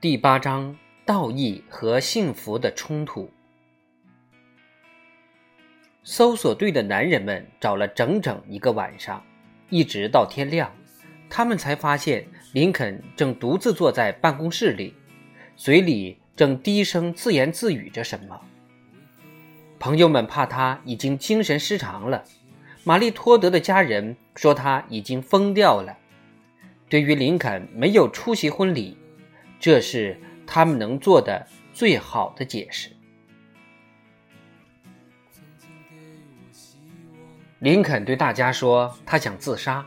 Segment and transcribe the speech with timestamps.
[0.00, 0.74] 第八章：
[1.04, 3.30] 道义和幸福的冲突。
[6.02, 9.22] 搜索队的男人们找了整整一个晚上，
[9.68, 10.72] 一直到天亮，
[11.28, 14.94] 他们才发现林肯正独自坐在办公室里，
[15.54, 18.40] 嘴里正低声自言自语着什么。
[19.78, 22.24] 朋友们怕他已经精神失常了，
[22.84, 25.98] 玛丽托德的家人说他已经疯掉了。
[26.88, 28.96] 对于林肯没有出席婚礼。
[29.60, 32.90] 这是他们能做的最好的解释。
[37.58, 39.86] 林肯对大家说：“他想自杀。”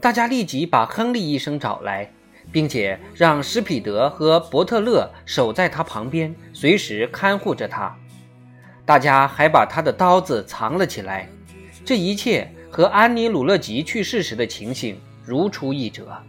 [0.00, 2.12] 大家立即把亨利医生找来，
[2.50, 7.96] 并且让史彼得和伯特勒守在他旁边，随时看护着他。
[8.84, 11.28] 大家还把他的刀子藏了起来。
[11.84, 16.20] 这一切和安妮·鲁勒吉去世时的情形如出一辙。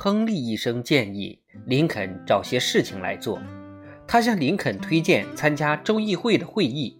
[0.00, 3.42] 亨利医生建议林肯找些事情来做，
[4.06, 6.96] 他向林肯推荐参加州议会的会议。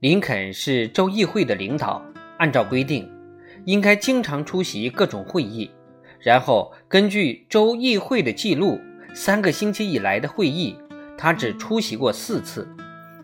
[0.00, 2.02] 林肯是州议会的领导，
[2.38, 3.06] 按照规定，
[3.66, 5.70] 应该经常出席各种会议。
[6.20, 8.80] 然后根据州议会的记录，
[9.14, 10.78] 三个星期以来的会议，
[11.18, 12.66] 他只出席过四次，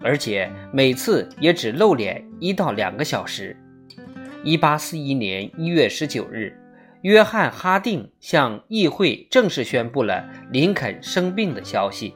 [0.03, 3.57] 而且每次也只露脸一到两个小时。
[4.45, 6.55] 一八四一年一月十九日。
[7.03, 12.15] 约翰·哈定向议会正式宣布了林肯生病的消息。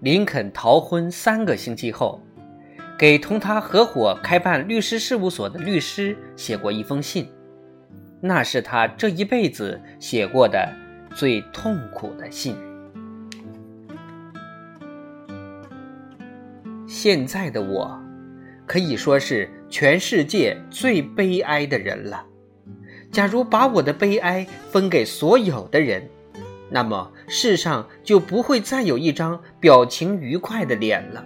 [0.00, 2.20] 林肯逃婚三个星期后，
[2.98, 7.26] 给同他合伙开办律师事务所的律师写过一封信，
[8.20, 10.70] 那是他这一辈子写过的
[11.14, 12.54] 最痛苦的信。
[16.86, 18.07] 现在的我。
[18.68, 22.24] 可以说是全世界最悲哀的人了。
[23.10, 26.06] 假如把我的悲哀分给所有的人，
[26.70, 31.24] 那么世上就不会再有一张表情愉快的脸了。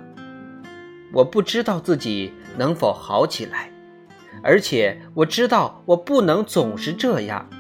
[1.12, 3.68] 我不知道自己能否好起来，
[4.42, 7.50] 而且我知道我不能总是这样。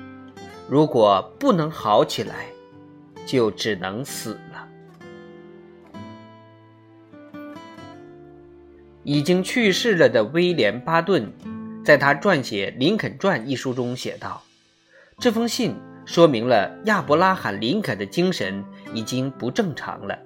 [0.68, 2.46] 如果不能好起来，
[3.26, 4.38] 就只能死。
[9.04, 11.32] 已经去世了的威廉·巴顿，
[11.84, 14.42] 在他撰写《林肯传》一书中写道
[15.18, 15.74] ：“这封信
[16.04, 18.64] 说明了亚伯拉罕·林肯的精神
[18.94, 20.16] 已经不正常了，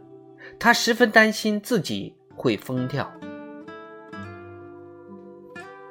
[0.59, 3.11] 他十分担心自己会疯掉。”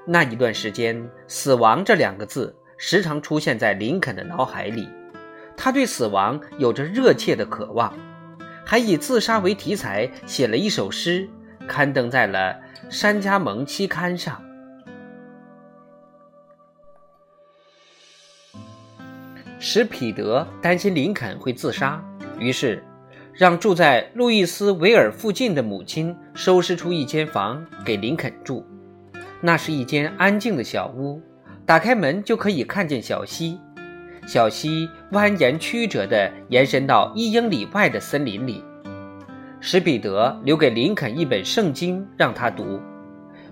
[0.05, 4.87] 那一段时间，“死亡”这两个字时常出现在林肯的脑海里，
[5.57, 7.91] 他对死亡有着热切的渴望，
[8.63, 11.27] 还以自杀为题材写了一首诗。
[11.67, 12.55] 刊登在了
[12.91, 14.41] 《山加盟》期刊上。
[19.59, 22.03] 史彼得担心林肯会自杀，
[22.39, 22.83] 于是
[23.33, 28.65] 让住在路易斯维尔附近的母亲收拾出一间房给林肯住。
[29.41, 31.21] 那是一间安静的小屋，
[31.65, 33.59] 打开门就可以看见小溪。
[34.27, 38.63] 小溪蜿蜒曲折地延伸到一英里外的森林里。
[39.67, 42.79] 史彼得留给林肯一本圣经让他读，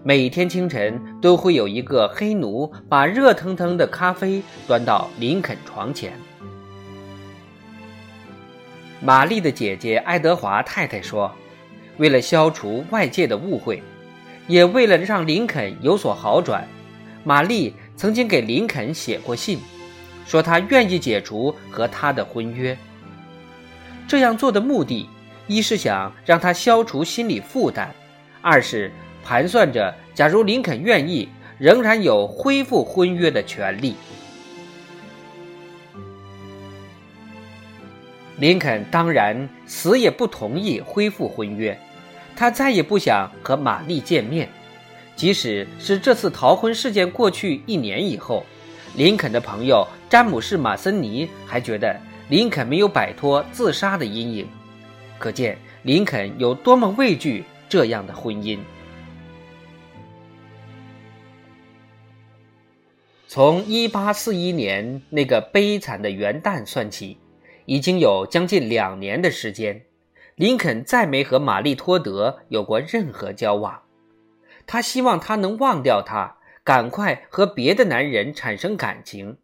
[0.03, 6.13] 每天清晨都会有一个黑奴把热腾腾的咖啡端到林肯床前。
[9.01, 11.31] 玛丽的姐姐爱德华太太说
[11.97, 13.81] ：“为了消除外界的误会，
[14.47, 16.63] 也为了让林肯有所好转，
[17.23, 19.57] 玛丽曾经给林肯写过信，
[20.27, 22.77] 说她愿意解除和他的婚约。
[24.07, 25.09] 这样做的目的。”
[25.47, 27.87] 一是想让他消除心理负担，
[28.41, 28.91] 二是
[29.23, 31.27] 盘算着，假如林肯愿意，
[31.57, 33.95] 仍然有恢复婚约的权利。
[38.39, 41.77] 林肯当然死也不同意恢复婚约，
[42.35, 44.49] 他再也不想和玛丽见面，
[45.15, 48.43] 即使是这次逃婚事件过去一年以后，
[48.95, 51.95] 林肯的朋友詹姆士·马森尼还觉得
[52.29, 54.47] 林肯没有摆脱自杀的阴影。
[55.19, 58.59] 可见林肯有多么畏惧这样的婚姻。
[63.27, 67.17] 从1841年那个悲惨的元旦算起，
[67.65, 69.85] 已经有将近两年的时间，
[70.35, 73.81] 林肯再没和玛丽托德有过任何交往。
[74.67, 79.39] 他希望他能忘掉他，赶快和别的男人产生感情。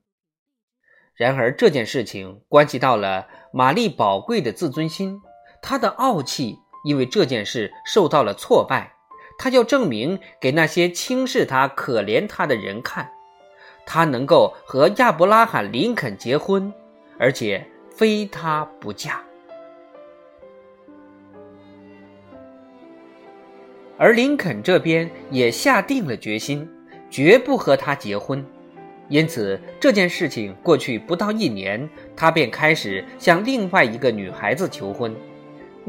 [1.15, 5.19] 然而这件事情关系到了玛丽宝贵的自尊心。
[5.61, 8.93] 他的傲气因为这件事受到了挫败，
[9.37, 13.09] 他要证明给那些轻视他、可怜他的人看，
[13.85, 16.73] 他能够和亚伯拉罕·林肯结婚，
[17.17, 19.21] 而且非他不嫁。
[23.97, 26.65] 而林肯这边也下定了决心，
[27.09, 28.45] 绝不和他结婚。
[29.09, 35.13] 因此，这件事情过去不到一年，他便开始向另外一个女孩子求婚。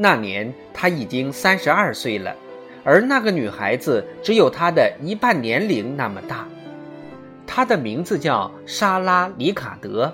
[0.01, 2.35] 那年他已经三十二岁了，
[2.83, 6.47] 而那个女孩子只有他的一半年龄那么大。
[7.45, 10.11] 她的名字叫莎拉·里卡德，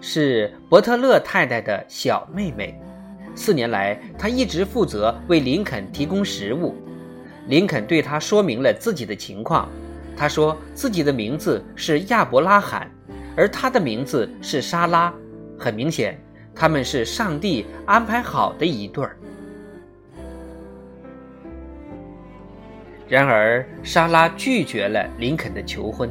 [0.00, 2.80] 是伯特勒太太的小妹妹。
[3.34, 6.74] 四年来，她一直负责为林肯提供食物。
[7.46, 9.68] 林肯对她说明了自己的情况，
[10.16, 12.90] 他说自己的名字是亚伯拉罕，
[13.36, 15.12] 而他的名字是莎拉。
[15.58, 16.18] 很明显，
[16.56, 19.16] 他们是上帝安排好的一对儿。
[23.06, 26.10] 然而，莎拉拒绝了林肯的求婚。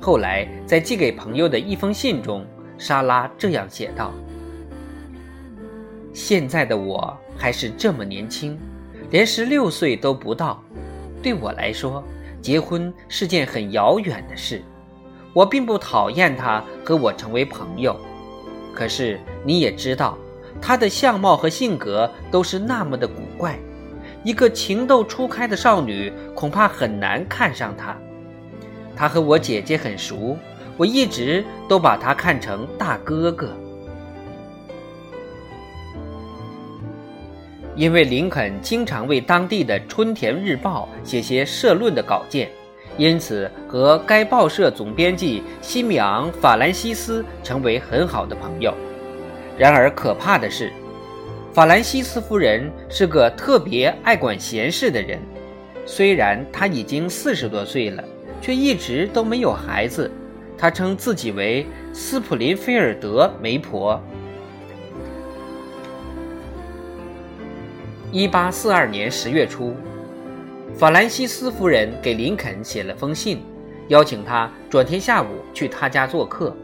[0.00, 2.46] 后来，在寄给朋友的一封信中，
[2.78, 4.12] 莎拉这样写道
[6.14, 8.58] ：“现在的我还是这么年轻。”
[9.10, 10.64] 连十六岁都不到，
[11.22, 12.02] 对我来说，
[12.40, 14.62] 结婚是件很遥远的事。
[15.34, 17.94] 我并不讨厌他和我成为朋友，
[18.74, 20.16] 可是你也知道，
[20.60, 23.58] 他的相貌和性格都是那么的古怪，
[24.24, 27.96] 一个情窦初开的少女恐怕很难看上他。
[28.94, 30.36] 他和我姐姐很熟，
[30.76, 33.56] 我一直都把他看成大哥哥。
[37.74, 42.50] 因为林肯经常为当地的《春田日报》写些社论的稿件，
[42.98, 48.74] 因此和该报社总编辑西米昂·法兰西斯成为很好的朋友。
[49.56, 50.72] 然而，可怕的是，
[51.52, 55.18] 法兰西斯夫人是个特别爱管闲事的人。
[55.84, 58.04] 虽然她已经四十多岁了，
[58.40, 60.10] 却一直都没有孩子。
[60.56, 64.00] 她称自己为斯普林菲尔德媒婆。
[68.12, 69.74] 一八四二年十月初，
[70.74, 73.40] 法兰西斯夫人给林肯写了封信，
[73.88, 76.54] 邀请他转天下午去他家做客。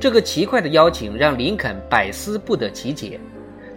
[0.00, 3.20] 这个奇怪的邀请让林肯百思不得其解。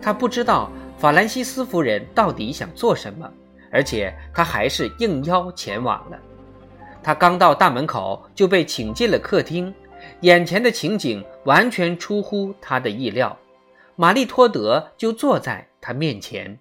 [0.02, 3.30] 他不知道法兰西斯夫人到底想做什么，
[3.72, 6.18] 而且他还是应邀前往了。
[7.04, 9.74] 他刚到大门口就被请进了客厅，
[10.22, 13.38] 眼前的情景完全出乎他的意料。
[13.96, 16.58] 玛丽托德就坐在他面前。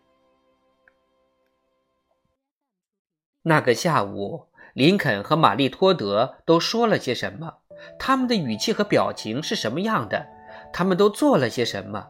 [3.46, 7.58] 那个下午，林肯和玛丽托德都说了些什么？
[7.98, 10.26] 他们的语气和表情是什么样的？
[10.72, 12.06] 他们都做了些什么？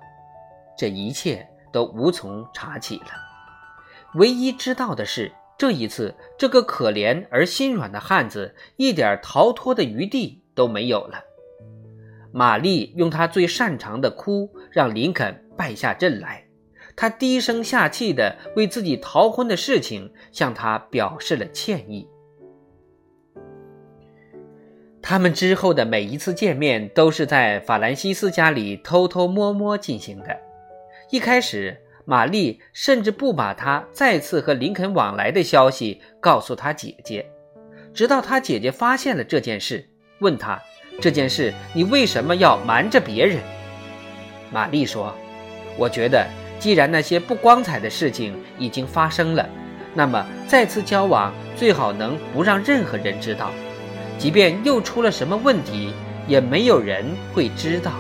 [0.78, 3.06] 这一切都无从查起了。
[4.14, 11.24] 唯一知道的是，这一次，这个可怜而心软的汉子一点逃脱的余地都没有了。
[12.30, 16.43] 玛丽用她最擅长的哭，让林肯败下阵来。
[16.96, 22.08] 他低声下气地为自己逃婚的事情向他表示了歉意。
[25.02, 30.36] 他们之后的每一次见面都是在法兰西斯家里偷偷摸摸进行的。
[31.10, 31.76] 一开始，
[32.06, 37.28] 玛丽甚至不把他再次和林肯往来的消息告诉他姐姐，
[37.92, 39.86] 直到他姐姐发现了这件事，
[40.20, 40.58] 问他
[41.00, 43.38] 这件事你为什么要瞒着别人。
[44.50, 45.14] 玛丽说
[45.76, 46.26] ：“我觉得。”
[46.64, 49.46] 既然那些不光彩的事情已经发生了，
[49.92, 53.50] 那么再次交往最好能不让任何人知道，
[54.18, 55.92] 即便又出了什么问题，
[56.26, 57.04] 也没有人
[57.34, 57.92] 会知道。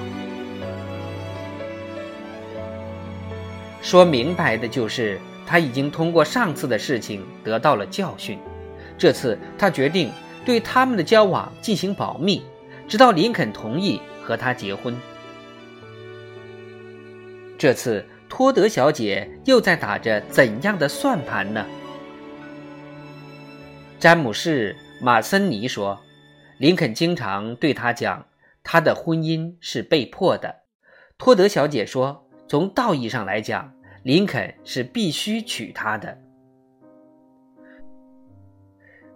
[3.82, 8.38] 说明白的就是，他已经通过上次的事情得到了教训，
[8.96, 10.10] 这次他决定
[10.42, 12.42] 对他们的交往进行保密，
[12.88, 14.96] 直到林肯同意和他结婚。
[17.58, 18.02] 这次。
[18.36, 21.64] 托德小姐又在打着怎样的算盘呢？
[24.00, 25.96] 詹姆士·马森尼说
[26.58, 28.26] ：“林肯经常对他讲，
[28.64, 30.52] 他的婚姻是被迫的。”
[31.16, 33.72] 托德小姐说：“从道义上来讲，
[34.02, 36.18] 林肯是必须娶她的。”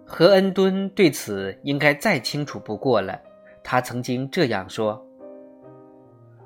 [0.07, 3.21] 何恩敦对此应该再清楚不过了。
[3.65, 5.05] 他曾经这样说：“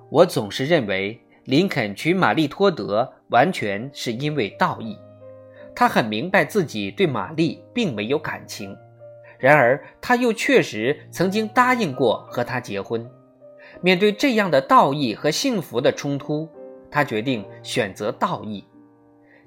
[0.08, 4.96] 我总是认为。”林肯娶玛丽托德完全是因为道义，
[5.74, 8.76] 他很明白自己对玛丽并没有感情，
[9.38, 13.10] 然而他又确实曾经答应过和她结婚。
[13.80, 16.48] 面对这样的道义和幸福的冲突，
[16.90, 18.64] 他决定选择道义。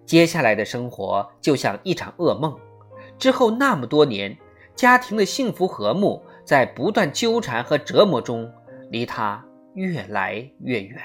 [0.05, 2.53] 接下来的生活就像一场噩梦。
[3.17, 4.35] 之后那么多年，
[4.75, 8.51] 家庭的幸福和睦在不断纠缠和折磨中，
[8.89, 10.99] 离他越来越远。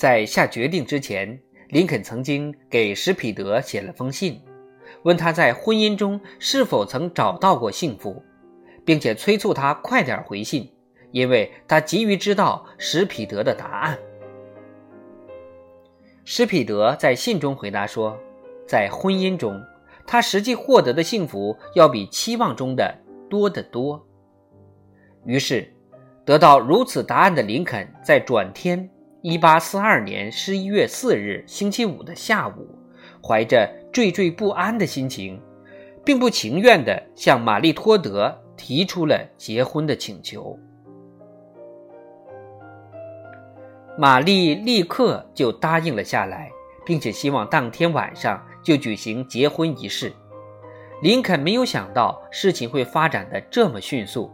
[0.00, 1.38] 在下决定之前，
[1.68, 4.40] 林肯曾经给史彼得写了封信，
[5.02, 8.24] 问他在婚姻中是否曾找到过幸福，
[8.82, 10.72] 并且催促他快点回信，
[11.10, 13.98] 因为他急于知道史彼得的答案。
[16.24, 18.18] 史彼得在信中回答说，
[18.66, 19.62] 在婚姻中，
[20.06, 22.96] 他实际获得的幸福要比期望中的
[23.28, 24.02] 多得多。
[25.26, 25.70] 于是，
[26.24, 28.88] 得到如此答案的林肯在转天。
[29.22, 32.66] 一八四二年十一月四日星期五的下午，
[33.22, 35.38] 怀着惴惴不安的心情，
[36.02, 40.58] 并不情愿地向玛丽托德提出了结婚的请求。
[43.98, 46.50] 玛丽立刻就答应了下来，
[46.86, 50.10] 并且希望当天晚上就举行结婚仪式。
[51.02, 54.30] 林肯没有想到事情会发展的这么迅速，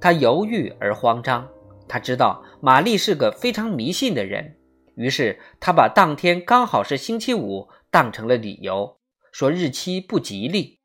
[0.00, 1.44] 他犹豫而慌张。
[1.90, 4.56] 他知道玛丽是个非常迷信的人，
[4.94, 9.00] 于是他把当天刚好是星期五当成了理由，
[9.32, 10.78] 说日期不吉利。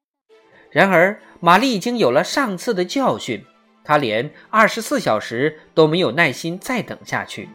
[0.71, 3.45] 然而玛丽已经有了上次的教训，
[3.83, 7.49] 她连二十四小时都没有耐心再等下去。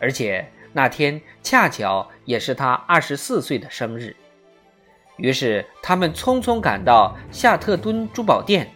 [0.00, 4.16] 而且那天恰巧也是她二十四岁的生日，
[5.18, 8.66] 于是他们匆匆赶到夏特敦珠宝店，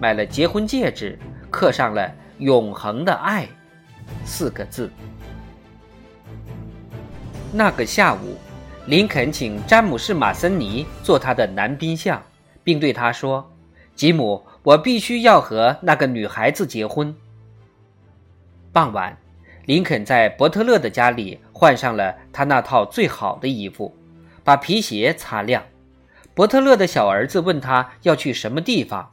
[0.00, 1.18] 买了结婚戒指，
[1.50, 2.10] 刻上了。
[2.38, 3.48] 永恒的爱，
[4.24, 4.90] 四个字。
[7.52, 8.36] 那个下午，
[8.86, 12.22] 林肯请詹姆士·马森尼做他的男宾相，
[12.62, 13.50] 并对他说
[13.96, 17.14] ：“吉姆，我必须要和那个女孩子结婚。”
[18.72, 19.16] 傍晚，
[19.64, 23.96] 林肯在伯特勒的家里换上了他那套最好的衣服，
[24.44, 25.62] 把皮鞋擦亮。
[26.34, 29.10] 伯特勒的小儿子问他要去什么地方，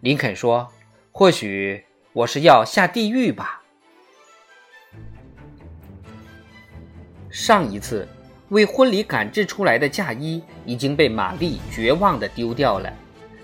[0.00, 0.68] 林肯说
[1.10, 3.62] ：“或许。”我是要下地狱吧？
[7.30, 8.06] 上一次
[8.50, 12.92] 为婚礼赶制出来的嫁衣已经被玛丽绝望的丢掉了，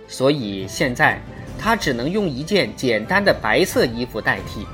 [0.06, 1.18] 所以现在
[1.58, 4.66] 她只能用一件简单的白色衣服代替。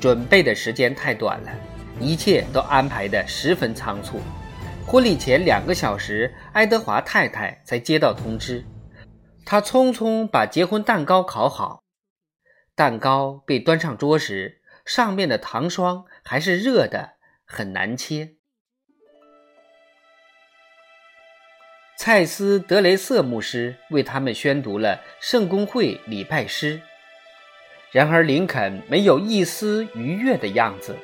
[0.00, 1.50] 准备的时间太短了，
[2.00, 4.22] 一切都安排的十分仓促。
[4.86, 8.64] 婚礼前两个小时，爱德华太太才接到通知，
[9.44, 11.82] 她匆匆把结婚蛋糕烤好。
[12.78, 18.34] 蛋糕被端上桌时，上面的糖霜还是热的，很难切。
[21.96, 26.80] 蔡斯·德雷瑟牧师为他们宣读了圣公会礼拜诗，
[27.90, 30.94] 然而林肯没有一丝愉悦的样子。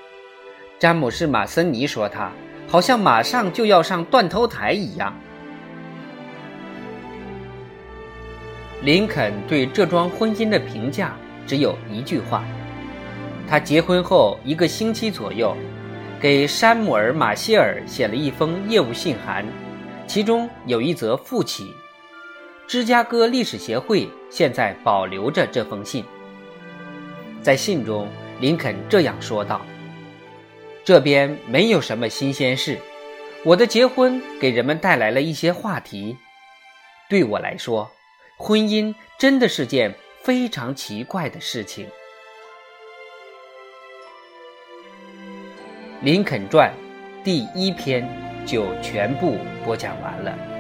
[0.79, 2.31] 詹姆士·马森尼说他
[2.69, 5.13] 好像马上就要上断头台一样。
[8.81, 11.17] 林肯对这桩婚姻的评价。
[11.47, 12.45] 只有一句话。
[13.47, 15.55] 他结婚后一个星期左右，
[16.19, 19.45] 给山姆尔·马歇尔写了一封业务信函，
[20.07, 21.71] 其中有一则附启。
[22.67, 26.03] 芝加哥历史协会现在保留着这封信。
[27.43, 28.09] 在信中，
[28.41, 29.61] 林肯这样说道
[30.83, 32.79] ：“这边没有什么新鲜事，
[33.45, 36.17] 我的结婚给人们带来了一些话题。
[37.11, 37.91] 对我来说，
[38.39, 39.95] 婚姻真的是件……”
[40.25, 41.87] 非常奇怪的事情，
[46.01, 46.73] 《林肯传》
[47.23, 48.09] 第一篇
[48.47, 50.54] 就全部播讲完了。